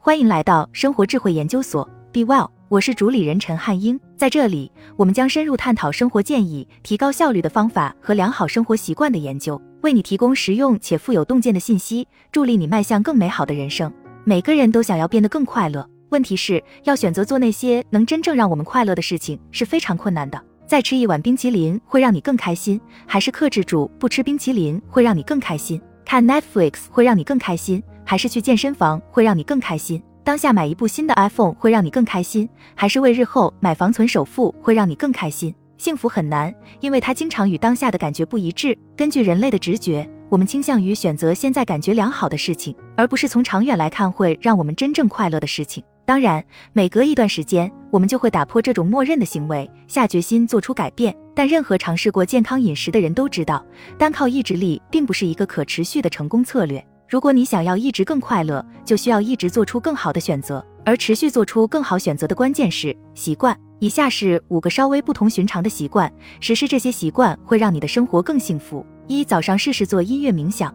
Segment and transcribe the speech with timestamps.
[0.00, 3.98] 欢迎来到生活智慧研究所，Be Well，我是主理人陈汉英。
[4.16, 13.92] 在这里，我们将深入探讨生活建议、提高效率的方法和良好生活习惯的研究，为你提供实用且富有洞见的信息，助力你迈向更美好的人生。
[14.22, 20.40] 每个人都想要变得更快乐，问题是要选择做那些能真正让我们快乐的事情是非常困难的。
[20.64, 25.82] 再吃一碗冰淇淋会让你更开心，还是克制住不吃冰淇淋会让你更开心？
[26.04, 27.82] 看 Netflix 会让你更开心？
[28.08, 30.02] 还是去健身房会让你更开心？
[30.24, 35.54] 当下买一部新的 iPhone 会让你更开心，还是为日后买房存首付会让你更开心？
[35.76, 38.74] 幸福很难，因为它经常与当下的感觉不一致。
[38.96, 45.84] 根据人类的直觉，我们倾向于选择现在感觉良好的事情，而不是从长远来看会让我们真正快乐的事情。
[46.06, 51.14] 当然，每隔一段时间，我们就会打破这种默认的行为，下决心做出改变。
[51.34, 53.62] 但任何尝试过健康饮食的人都知道，
[53.98, 56.82] 单靠意志力并不是一个可持续的成功策略。
[57.08, 63.58] 如果你想要一直更快乐，就需要一直做出更好的选择，而持续做出更好选择的关键是习惯。
[63.78, 68.84] 以下是五个稍微不同寻常的习惯，实施这些习惯会让你的生活更幸福。
[69.06, 70.74] 一早上试试做音乐冥想。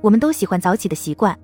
[0.00, 1.38] 我们都喜欢早起的习惯，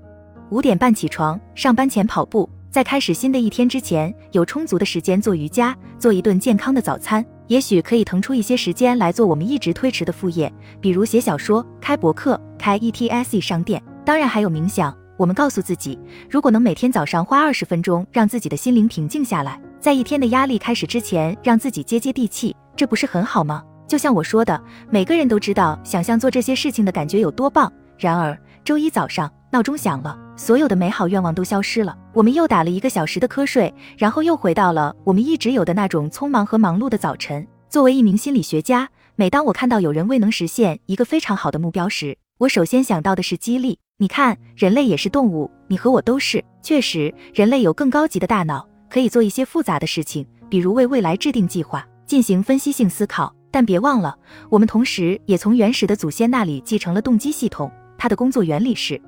[0.50, 7.24] 五点半起床，上班前跑步，在开始新的一天之前，有充足的时间做瑜伽，做一顿健康的早餐。
[7.46, 13.80] 也许可以腾出一些时间来做我们一直推迟的副业，比如写小说、开博客、开 ETSE 商店。
[14.04, 14.96] 当然还有冥想。
[15.16, 15.96] 我们告诉自己，
[16.28, 23.62] 如果能每天早上花二十分钟，让自己的心灵平静下来，在一天的压力开始之前，让自己接接地气，这不是很好吗？
[23.86, 27.72] 就像我说的，每个人都知道想象做这些事情的感觉有多棒。
[27.96, 31.96] 然而，周一早上闹钟响了，所有的美好愿望都消失了。
[32.12, 37.46] 我们又打了一个小时的瞌睡，然后又回到了我们一直有的那种匆忙和忙碌的早晨。
[37.68, 43.78] 作为一名心理学家，每当我看到有人未能实现一个非常好的目标时，我首先想到的是激励。
[43.96, 46.44] 你看，人类也是动物，你和我都是。
[46.62, 53.34] 确实，人类有更高级的大脑，可以做一些复杂的事情，比如为未来制定计划，进行分析性思考。
[53.50, 54.14] 但别忘了，
[54.50, 57.70] 我们同时也从原始的祖先那里继承了动机系统。
[57.96, 59.00] 它的工作原理是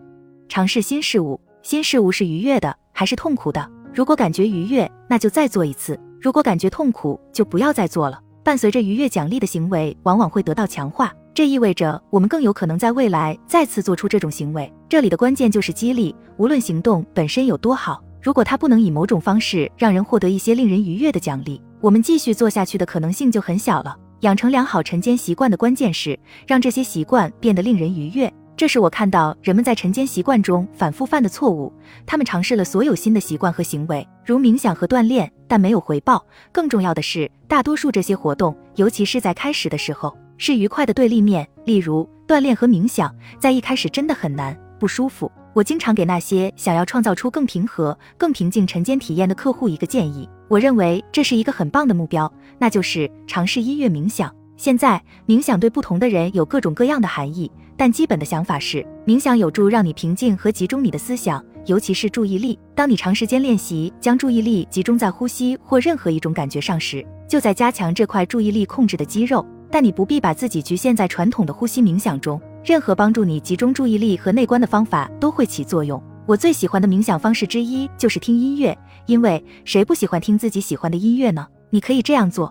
[0.49, 1.39] 尝试新事物。
[1.63, 3.71] 新事物是愉悦的还是痛苦的？
[3.93, 8.19] 如果感觉愉悦，那就再做一次；如果感觉痛苦，就不要再做了。
[8.43, 11.13] 伴随着愉悦奖励的行为，往往会得到强化。
[11.37, 14.73] 这意味着我们更有可能在未来再次做出这种行为。
[14.89, 23.95] 这里的关键就是激励，无论行动本身有多好，如果它不能以某种方式让人获得一些令人愉悦的奖励，我们继续做下去的可能性就很小了。
[24.21, 28.33] 养成良好晨间习惯的关键是让这些习惯变得令人愉悦。
[28.57, 31.71] 这是我看到人们在晨间习惯中反复犯的错误。
[32.07, 36.25] 他们尝试了所有新的习惯和行为，如冥想和锻炼，但没有回报。
[36.51, 40.17] 更重要的是，大多数这些活动，尤其是在开始的时候。
[40.39, 45.31] 是愉快的对立面，例如锻炼和冥想，在一开始真的很难，不舒服。
[45.55, 54.31] 我经常给那些想要创造出更平和、更平静晨间体验的客户一个建议，我认为这是一个很棒的目标，那就是尝试音乐冥想。
[54.59, 62.59] 现在，冥想对不同的人有各种各样的含义，但基本的想法是，冥想有助让你平静和集中你的思想，尤其是注意力。
[62.75, 69.45] 当你长时间练习将注意力集中在呼吸或任何一种感觉上时，就在加强这块注意力控制的肌肉。
[69.77, 76.03] 但你不必把自己局限在传统的呼吸冥想中，任何帮助你集中注意力和内观的方法都会起作用。
[76.25, 81.47] 我最喜欢的冥想方式之一就是听音乐，因为谁不喜欢听自己喜欢的音乐呢？
[81.69, 82.51] 你可以这样做：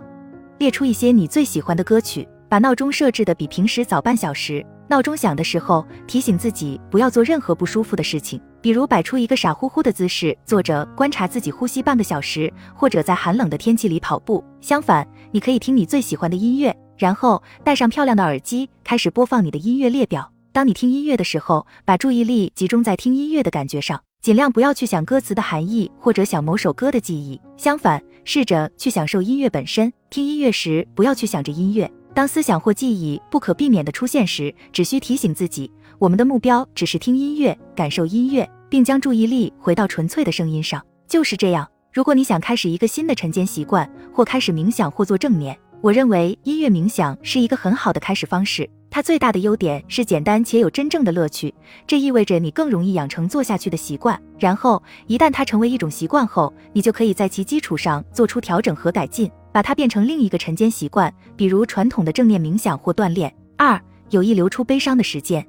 [0.59, 4.63] 列出一些你最喜欢的歌曲，把闹钟设置的比平时早半小时。
[4.87, 14.43] 闹钟响的时候，提醒自己不要做任何不舒服的事情，比如摆出一个傻乎乎的姿势，坐着观察自己呼吸半个小时，或者在寒冷的天气里跑步。
[14.61, 16.71] 相反，你可以听你最喜欢的音乐。
[16.97, 20.31] 然后戴上漂亮的耳机，开始播放你的音乐列表。
[20.51, 27.39] 当你听音乐的时候，把注意力集中在听音乐的感觉上，尽量不要去想歌词的含义或者想某首歌的记忆。
[27.57, 29.91] 相反，试着去享受音乐本身。
[30.09, 31.91] 听音乐时，不要去想着音乐。
[32.13, 35.69] 当思想或记忆不可避免地出现时，只需提醒自己，
[35.99, 40.81] 我们的目标只是听音乐，感受音乐，并将注意力回到纯粹的声音上。
[41.09, 41.67] 就是这样。
[41.91, 45.57] 如果你想开始一个新的晨间习惯，或开始冥想，或做正念。
[45.81, 48.69] 我认为音乐冥想是一个很好的开始方式。
[48.89, 51.53] 它最大的优点是简单且有真正的乐趣，
[51.85, 54.19] 这意味着你更容易养成做下去的习惯。
[54.39, 63.33] 然后，一旦它成为一种习惯后，你就可以在其基础上做出调整和改进，把它变成另一个晨间习惯，比如传统的正念冥想或锻炼。
[63.57, 63.79] 二，
[64.11, 65.45] 有意流出悲伤的时间。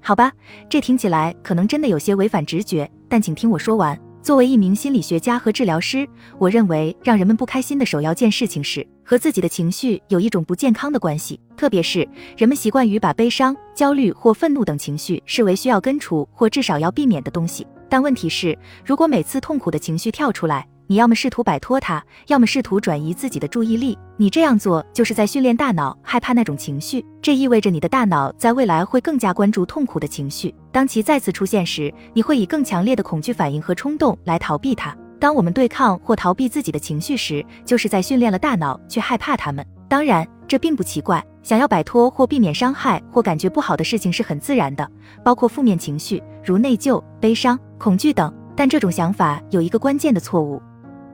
[0.00, 0.32] 好吧，
[0.68, 3.98] 这听起来可能真的有些违反直觉，但请听我说完。
[4.22, 17.66] 作为一名心理学家和治疗师，我认为让人们不开心的首要件事情是和自己的情绪有一种不健康的关系，特别是人们习惯于把悲伤、焦虑或愤怒等情绪视为需要根除或至少要避免的东西。
[17.88, 23.96] 但问题是，如果每次痛苦的情绪跳出来，你要么试图摆脱它，要么试图转移自己的注意力。
[24.16, 30.54] 你这样做就是在训练大脑害怕那种情绪，这意味着你的大脑在未来会更加关注痛苦的情绪。
[30.72, 34.96] 当其再次出现时，你会以更强烈的恐惧反应和冲动来逃避它。
[35.18, 39.64] 当我们对抗或逃避自己的情绪时，就是在训练了大脑去害怕它们。
[39.88, 41.24] 当然，这并不奇怪。
[41.42, 44.90] 想要摆脱或避免伤害或感觉不好的事情是很自然的，
[45.22, 48.32] 包括负面情绪如内疚、悲伤、恐惧等。
[48.56, 50.62] 但这种想法有一个关键的错误。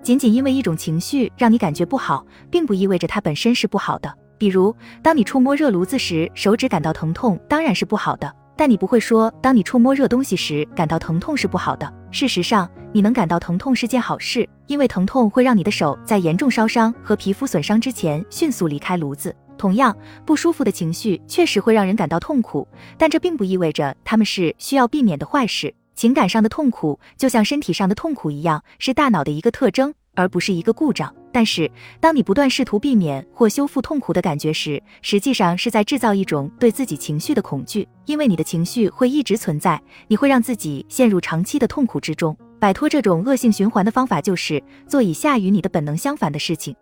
[0.03, 4.13] 仅仅因为一种情绪让你感觉不好，并不意味着它本身是不好的。
[4.39, 8.33] 比如，当你触摸热炉子时，手指感到疼痛，当然是不好的。
[8.61, 11.91] 但你不会说，当你触摸热东西时感到疼痛是不好的。
[12.11, 19.35] 事实上，你能感到疼痛是件好事，因为疼痛会让你的手在严重烧伤和皮肤损伤之前迅速离开炉子。
[19.57, 19.97] 同样，
[20.27, 22.69] 不舒服的情绪确实会让人感到痛苦，
[22.99, 25.75] 但这并不意味着它们是需要避免的坏事。
[25.95, 31.15] 情感上的痛苦就像身体上的痛苦一样，是大脑的一个特征，而不是一个故障。
[31.33, 31.71] 但是，
[32.01, 42.37] 当你不断试图避免或修复痛苦的感觉时，实际上是在制造一种对自己情绪的恐惧，因为你的情绪会一直存在，你会让自己陷入长期的痛苦之中。
[42.59, 46.75] 摆脱这种恶性循环的方法就是做以下与你的本能相反的事情：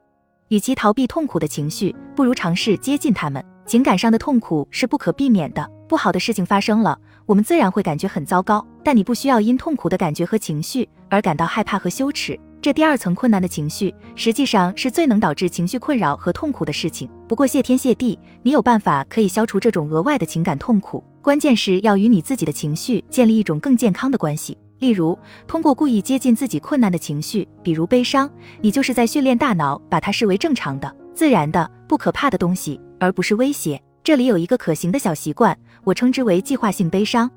[0.48, 3.44] 与其逃避痛苦的情绪，不如尝试接近他们。
[3.66, 6.98] 情感上的痛苦是不可避免的，不好的事情发生了。
[7.26, 12.40] 我们自然会感觉很糟糕，但你不需要因痛苦的感觉和情绪而感到害怕和羞耻。
[12.60, 17.08] 这第二层困难的情绪，实际上是最能导致情绪困扰和痛苦的事情。
[17.28, 21.02] 不过谢天谢地，你有办法可以消除这种额外的情感痛苦。
[21.22, 24.58] 关键是要与你自己的情绪建立一种更健康的关系。
[24.80, 25.16] 例如，
[25.46, 33.80] 通过故意接近自己困难的情绪，比如悲伤，你就是在训练大脑把它视为正常的、自然的、不可怕的东西，而不是威胁。
[34.02, 37.30] 这里有一个可行的小习惯，我称之为计划性悲伤。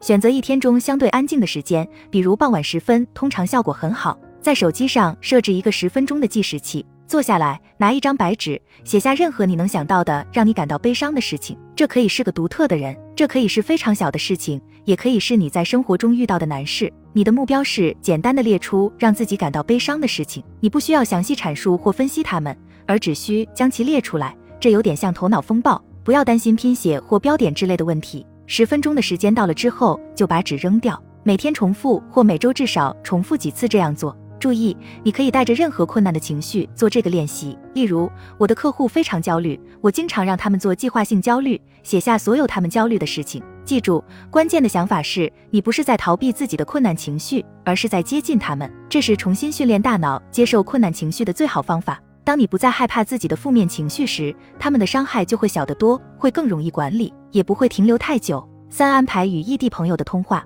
[0.00, 4.18] 选择一天中相对安静的时间，比如傍晚时分，通常效果很好。
[4.42, 11.56] 在手机上设置一个十分钟的计时器，坐下来，拿一张白纸，写下任何你能想到的让你感到悲伤的事情。
[11.76, 16.92] 这可以是个独特的人，这可以是非常小的事情，也可以是你在生活中遇到的难事。
[17.12, 24.36] 你的目标是简单的列出让自己感到悲伤的事情，你不需要详细阐述或分析它们，而只需将其列出来。
[24.58, 25.80] 这有点像头脑风暴。
[26.04, 28.26] 不要担心拼写或标点之类的问题。
[28.48, 31.00] 十分钟的时间到了之后，就把纸扔掉。
[31.22, 34.16] 每天重复或每周至少重复几次这样做。
[34.42, 37.56] 注意，你可以带着任何困难的情绪做这个练习。
[37.74, 43.40] 例如，我的客户非常焦虑，我经常让他们做计划性焦虑，写下所有他们焦虑的事情。
[43.64, 44.02] 记住，
[44.32, 48.68] 关键的想法是你不是在逃避自己的困难情绪，而是在接近他们。
[48.88, 52.00] 这是重新训练大脑接受困难情绪的最好方法。
[52.24, 58.44] 当你不再害怕自己的负面情绪时，他们的伤害就会小得多，会更容易管理，也不会停留太久。
[58.68, 60.44] 三、安排与异地朋友的通话。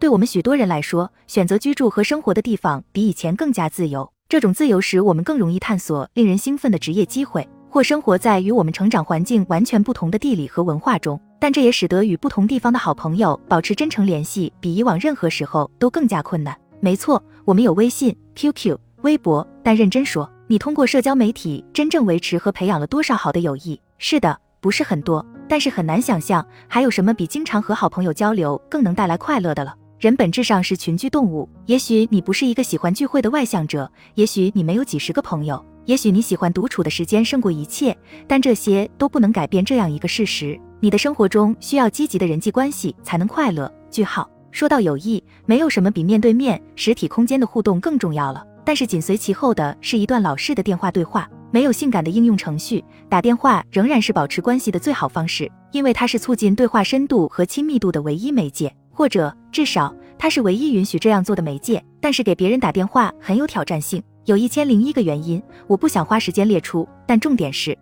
[0.00, 4.10] 对我们许多人来说，选择居住和生活的地方比以前更加自由。
[4.30, 11.20] 这种自由使我们更容易探索令人兴奋的职业机会，或生活在与我们成长环境完全不同的地理和文化中。
[11.38, 16.56] 但这也使得与不同地方的好朋友保持真诚联系，比以往任何时候都更加困难。
[16.80, 20.26] 没错，我们有微信、QQ、微博，但认真说。
[20.46, 23.78] 你通过社交媒体真正维持和培养了多少好的友谊？
[23.98, 29.74] 是的，不是很多，但是很难想象还有什么比经常和好朋友交流更能带来快乐的了。
[30.00, 37.94] 人本质上是群居动物，也许你不是一个喜欢聚会的外向者，也许你没有几十个朋友，也许你喜欢独处的时间胜过一切，
[38.26, 43.70] 但这些都不能改变这样一个事实：你的生活中需要积极的人际关系才能快乐。
[43.90, 44.26] 句号。
[44.50, 48.42] 说到友谊，没有什么比面对面、实体空间的互动更重要了。
[48.64, 61.82] 但是紧随其后的是一段老式的电话对话，没有性感的应用程序，打电话仍然是保持关系的最好方式，因为它是促进对话深度和亲密度的唯一媒介，或者至少它是唯一允许这样做的媒介。
[62.00, 67.76] 但是给别人打电话很有挑战性，有一千零一个原因，我不想花时间列出，但重点是，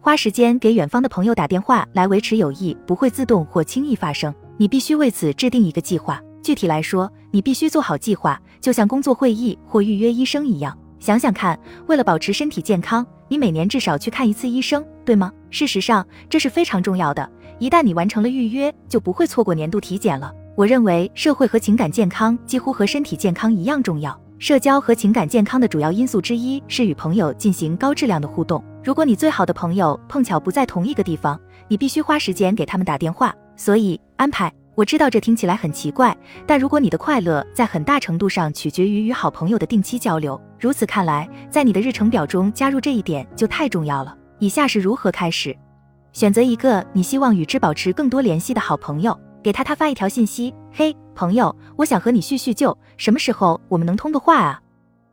[0.00, 6.18] 花时间给远方的朋友打电话来维持友谊不会自动或轻易发生，你必须为此制定一个计划。
[6.42, 10.76] 具体来说，你必须做好计划，就像工作会议或预约医生一样。
[10.98, 15.30] 想想看，为了保持身体健康，你每年至少去看一次医生，对吗？
[15.50, 17.28] 事实上，这是非常重要的。
[17.58, 20.32] 一旦你完成了预约，就不会错过年度体检了。
[20.58, 24.20] 我认为，社会和情感健康几乎和身体健康一样重要。
[24.40, 28.60] 社交和情感健康的主要因素之一是与朋友进行高质量的互动。
[28.82, 33.32] 如果你最好的朋友碰巧不在同一个地方，你必须花时间给他们打电话。
[33.54, 34.52] 所以，安排。
[34.74, 44.12] 我知道这听起来很奇怪，但如果你的快乐在很大程度上取决于与好朋友的定期交流，如此看来，在你的日程表中加入这一点就太重要了。
[44.40, 45.56] 以下是如何开始：
[46.12, 54.60] 选择一个你希望与之保持更多联系的好朋友，给他他发一条信息，嘿，朋友，我想和你叙叙旧，什么时候我们能通个话啊？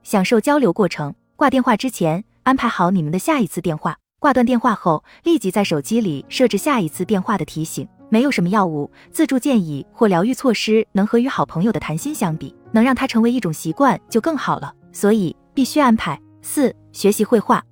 [0.03, 1.13] 享受交流过程。
[1.35, 3.97] 挂电话之前，安排好你们的下一次电话。
[4.19, 7.87] 挂断电话后，立即在手机里设置下一次电话的提醒。
[8.09, 14.73] 没有什么药物、自助建议或疗愈措施能和与好朋友的谈心相比，能让它成为一种习惯就更好了。
[14.91, 16.19] 所以必须安排。
[16.41, 17.63] 四、学习绘画。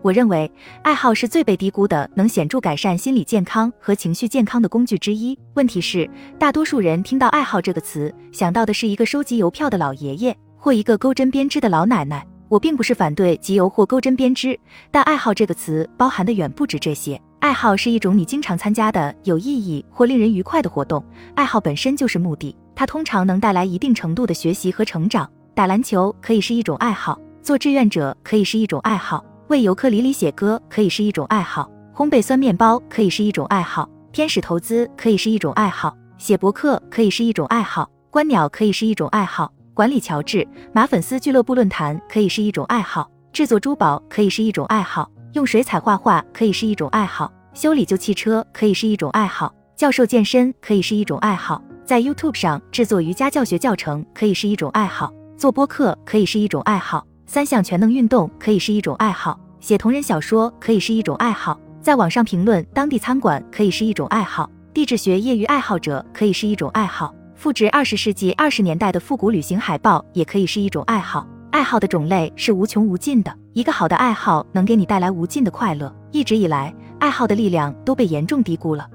[0.00, 0.50] 我认为
[0.82, 5.36] 爱好是最被低估的，能显著改善心理健康和情绪健康的工具之一。
[5.54, 12.24] 问题是，大多数人听到“爱好”这个词，想到的是一个收集邮票的老爷爷或一个钩针编织的老奶奶。
[12.48, 14.58] 我并不是反对集邮或钩针编织，
[14.90, 17.20] 但“爱好”这个词包含的远不止这些。
[17.40, 21.04] 爱好是一种你经常参加的有意义或令人愉快的活动。
[21.34, 25.28] 爱好本身就是目的，它通常能带来一定程度的学习和成长。
[25.54, 29.24] 打篮球可以是一种爱好，做志愿者可以是一种爱好。
[29.48, 57.02] 为尤克里里写歌可以是一种爱好，烘焙酸面包可以是一种爱好，天使投资可以是一种爱好，写博客可以是一种爱好，观鸟可以是一种爱好，管理乔治马粉丝俱乐部论坛可以是一种爱好，制作珠宝可以是一种爱好，用水彩画画可以是一种爱好，修理旧汽车可以是一种爱好，教授健身可以是一种爱好，在 YouTube 上制作瑜伽教学教程可以是一种爱好，做播客可以是一种爱好。
[57.28, 71.28] 三项全能运动可以是一种爱好，写同人小说可以是一种爱好，在网上评论当地餐馆可以是一种爱好，地质学业余爱好者可以是一种爱好，复制二十世纪二十年代的复古旅行海报也可以是一种爱好。
[71.50, 75.94] 爱好的种类是无穷无尽的，一个好的爱好能给你带来无尽的快乐。
[76.12, 78.88] 一直以来，爱好的力量都被严重低估了。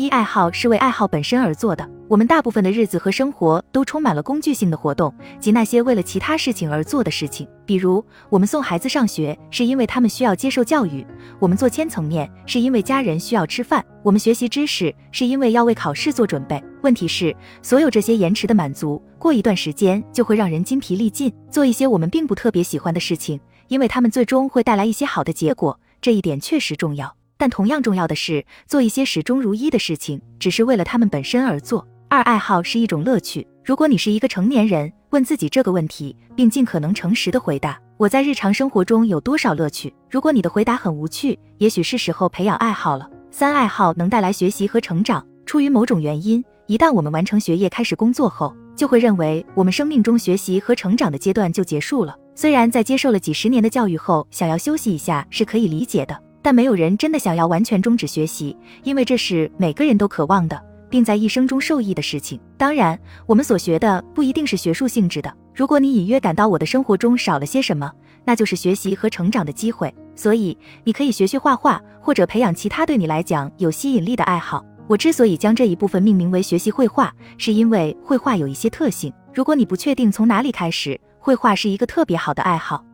[0.00, 1.86] 一爱好是为爱好本身而做的。
[2.08, 7.46] 我们大部分的日子和生活都充满了工具性的活动，及那些为了其他事情而做的事情。
[7.66, 11.04] 比如，我们送孩子上学是因为他们需要接受教育；
[11.38, 16.64] 我们做千层面是因为家人需要吃饭；我们学习知识是因为要为考试做准备。
[16.80, 21.30] 问题是，所有这些延迟的满足，过一段时间就会让人筋疲力尽。
[21.50, 23.38] 做一些我们并不特别喜欢的事情，
[23.68, 27.19] 因为他们最终会带来一些好的结果，这一点确实重要。
[27.40, 31.88] 但同样重要的是，做一些始终如一的事情，只是为了他们本身而做。
[32.06, 33.48] 二爱好是一种乐趣。
[33.64, 39.90] 如果你是一个成年人，问自己这个问题，并尽可能诚实的回答：我在日常生活中有多少乐趣？
[40.10, 43.08] 如果你的回答很无趣，也许是时候培养爱好了。
[43.30, 45.26] 三爱好能带来学习和成长。
[45.46, 52.14] 出于某种原因，一旦我们完成学业，开始工作后，就会认为我们生命中学习和成长的阶段就结束了。
[52.34, 60.70] 虽然在接受了几十年的教育后，想要休息一下是可以理解的，但没有人真的想要完全终止学习，因为这是每个人都渴望的。
[60.90, 62.38] 并在一生中受益的事情。
[62.58, 65.32] 当然，我们所学的不一定是学术性质的。
[65.54, 67.90] 如果你隐约感到我的生活中少了些什么，
[68.24, 69.94] 那就是学习和成长的机会。
[70.16, 74.62] 所以，你可以学学画画，或者培养其他对你来讲有吸引力的爱好。
[74.88, 79.12] 我之所以将这一部分命名为学习绘画，是因为绘画有一些特性。
[79.32, 82.84] 如果你不确定从哪里开始，绘画是一个特别好的爱好。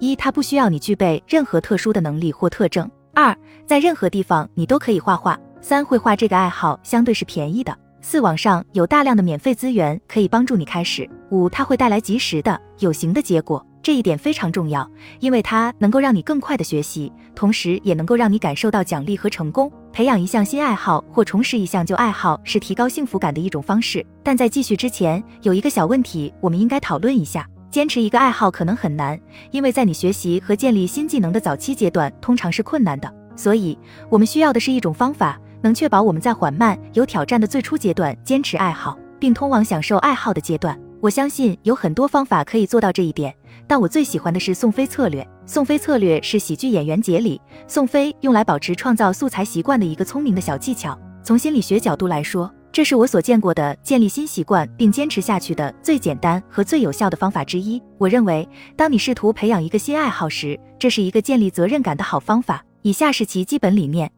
[0.00, 2.90] 一，它不需要你具备任何特殊的能力或特征。
[3.14, 5.38] 二，在任何地方你都可以画画。
[5.60, 7.76] 三绘画这个爱好相对是便宜的。
[8.00, 11.08] 四网上有大量的免费资源可以帮助你开始。
[11.30, 19.70] 五它会带来及时的有形的结果，这一点非常重要，因为它能够让你更快的学习，同时也能够让你感受到奖励和成功。
[19.92, 24.04] 培养一项新爱好或重拾一项旧爱好是提高幸福感的一种方式。
[24.22, 29.18] 但在继续之前，有一个小问题我们应该讨论一下：坚持一个爱好可能很难，
[29.50, 33.12] 因为在你学习和建立新技能的早期阶段通常是困难的。
[33.36, 35.40] 所以，我们需要的是一种方法。
[35.62, 40.74] 能确保我们在缓慢、有挑战的最初阶段坚持爱好，并通往享受爱好的阶段。
[41.02, 43.34] 我相信有很多方法可以做到这一点，
[43.66, 45.26] 但我最喜欢的是宋飞策略。
[45.44, 50.98] 宋飞策略是喜剧演员杰里·宋飞用来保持创造素材习惯的一个聪明的小技巧。
[51.22, 57.82] 从心理学角度来说，这是我所见过的建立新习惯并坚持下去的最简单和最有效的方法之一。
[57.98, 62.64] 我认为，当你试图培养一个新爱好时，这是一个建立责任感的好方法。
[62.82, 64.10] 以下是其基本理念。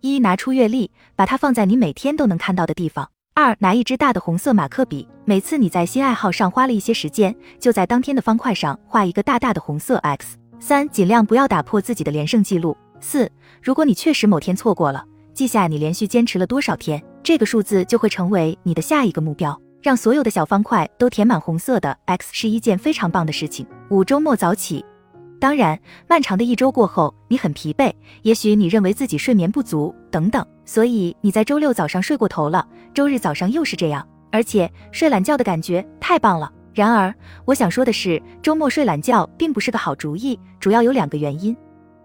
[0.00, 3.08] 一拿出月历，把它放在你每天都能看到的地方。
[3.34, 10.36] 二拿一支大的红色马克笔，每次你在新爱好上花了一些时间，就在当天的方块上画一个大大的红色 X。
[10.60, 12.76] 三尽量不要打破自己的连胜记录。
[13.00, 13.30] 四
[13.60, 15.04] 如果你确实某天错过了，
[15.34, 19.60] 记下你连续坚持了多少天，这个数字就会成为你的下一个目标。
[19.82, 23.66] 让所有的小方块都填满红色的 X 是一件非常棒的事情。
[23.90, 24.84] 五周末早起。
[25.40, 36.50] 当然，漫长的一周过后，你很疲惫，也许你认为自己睡眠不足等等，所以你在周六早上睡过头了，周日早上又是这样，而且睡懒觉的感觉太棒了。
[36.72, 37.12] 然而，
[37.44, 41.54] 我想说的是，周末睡懒觉并不是个好主意，主要有两个原因：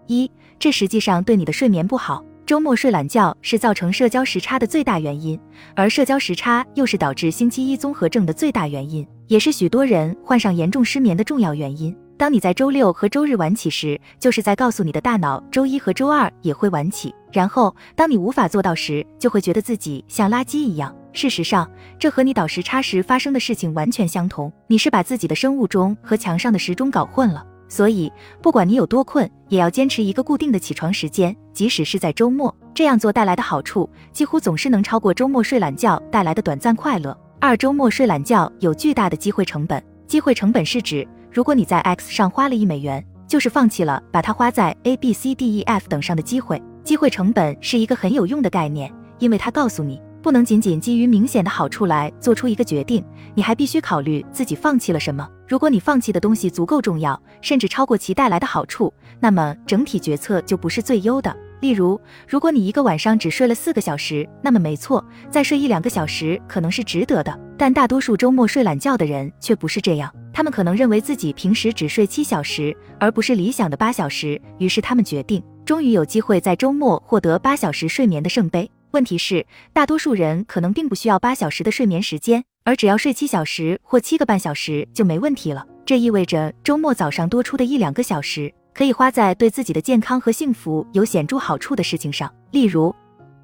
[0.08, 2.22] 一，这实际上对你的睡眠不好。
[2.50, 5.38] 周末睡懒觉是造成社交时差的最大原因，
[5.76, 11.96] 而社交时差又是导致星期一综合症的最大原因，也是许多人患上严重失眠的重要原因。
[12.18, 17.14] 当你在周六和周日晚起时，就是在告诉你的大脑，周一和周二也会晚起。
[17.30, 20.92] 然后，当你无法做到时，就会觉得自己像垃圾一样。
[21.12, 24.52] 事实上，这和你倒时差时发生的事情完全相同。
[24.66, 27.46] 你是把自己的生物钟和墙上的时钟搞混了。
[27.70, 28.12] 所以，
[28.42, 32.54] 不管你有多困，也要坚持一个固定的起床时间，即使是在周末。
[32.74, 37.16] 这样做带来的好处，几乎总是能超过周末睡懒觉带来的短暂快乐。
[37.38, 39.82] 二周末睡懒觉有巨大的机会成本。
[40.06, 46.60] 机会成本是指，如果你在 X 上花了一美元，就是放弃了把它花在 A、B、C、D、E、F 等上的机会。
[46.82, 50.02] 机会成本是一个很有用的概念，因为它告诉你。
[50.22, 55.28] 不能仅仅基于明显的好处来做出一个决定，你还必须考虑自己放弃了什么。
[55.48, 61.34] 如果你放弃的东西足够重要，甚至超过其带来的好处，那么整体决策就不是最优的。
[61.60, 67.38] 例如，如果你一个晚上只睡了四个小时，那么没错，再睡一两个小时可能是值得的。
[67.58, 78.70] 但大多数周末睡懒觉的人却不是这样，他们可能认为自己平时只睡七小时，而不是理想的八小时，于是他们决定，终于有机会在周末获得八小时睡眠的圣杯。
[78.92, 85.64] 问题是，大多数人可能并不需要八小时的睡眠时间，而只要睡七小时或七个半小时就没问题了。
[85.86, 92.94] 这意味着周末早上多出的一两个小时，可以花在对自己的健康和幸福有显著好处的事情上，例如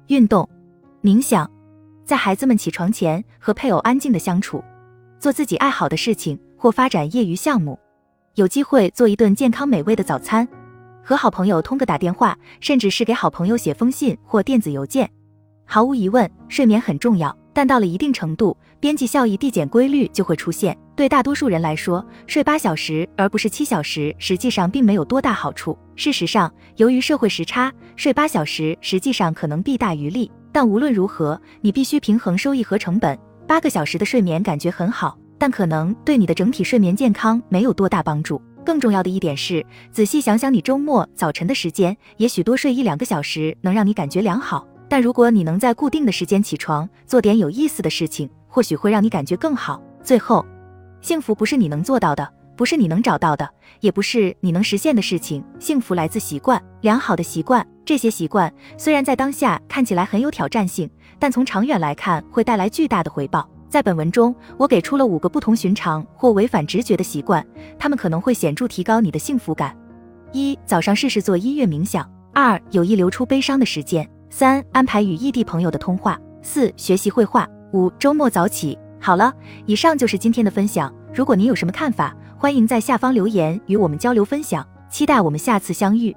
[0.07, 0.47] 运动、
[1.01, 1.49] 冥想，
[2.03, 4.61] 在孩子们起床前和配偶安静的相处，
[5.19, 7.79] 做自己爱好的事情或发展业余项目，
[8.35, 10.47] 有机会做一顿健康美味的早餐，
[11.03, 15.09] 和好朋友通个打电话，甚至是给好朋友写封信或电子邮件。
[15.69, 20.75] 毫无疑问，睡眠很重要，但到了一定程度，边际效益递减规律就会出现。
[20.95, 25.77] 对大多数人来说，睡八小时而不是七小时，实际上并没有多大好处。
[25.97, 30.31] 事实上，由于社会时差，睡八小时实际上可能弊大于利。
[30.53, 33.19] 但无论如何，你必须平衡收益和成本。
[33.45, 38.41] 八个小时的睡眠感觉很好，但可能对你的整体睡眠健康没有多大帮助。
[38.65, 44.65] 更重要的一点是，仔细想想你周末早晨的时间，也许多睡一两个小时能让你感觉良好。
[44.89, 49.81] 但如果你能在固定的时间起床，做点有意思的事情，或许会让你感觉更好。
[50.01, 50.45] 最后，
[51.01, 53.49] 幸福不是你能做到的，不是你能找到的，
[53.81, 55.43] 也不是你能实现的事情。
[55.59, 57.65] 幸福来自习惯，良好的习惯。
[57.85, 63.47] 这些习惯虽然在当下看起来很有挑战性，但从长远来看会带来巨大的回报。
[63.69, 67.45] 在本文中，我给出了五个不同寻常或违反直觉的习惯，
[67.77, 69.77] 它们可能会显著提高你的幸福感。
[70.31, 72.09] 一、早上试试做音乐冥想。
[72.33, 74.09] 二、有意流出悲伤的时间。
[74.29, 76.19] 三、安排与异地朋友的通话。
[76.41, 77.47] 四、学习绘画。
[77.73, 78.77] 五、周末早起。
[78.99, 79.33] 好了，
[79.65, 80.93] 以上就是今天的分享。
[81.13, 84.65] 如果您有什么看法，欢迎在下方留言与我们交流分享。
[84.89, 86.15] 期待我们下次相遇。